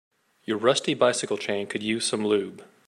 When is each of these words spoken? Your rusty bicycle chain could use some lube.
Your 0.45 0.57
rusty 0.57 0.95
bicycle 0.95 1.37
chain 1.37 1.67
could 1.67 1.83
use 1.83 2.07
some 2.07 2.25
lube. 2.25 2.65